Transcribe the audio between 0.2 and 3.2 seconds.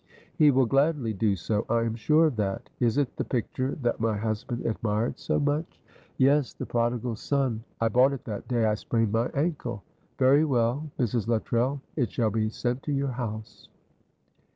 "He will gladly do so, I am sure of that. Is it